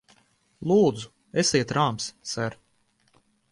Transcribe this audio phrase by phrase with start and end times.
[0.71, 1.11] Lūdzu,
[1.43, 2.59] esiet rāms, ser!